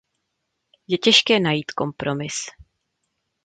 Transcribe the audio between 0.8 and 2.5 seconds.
Je těžké najít kompromis.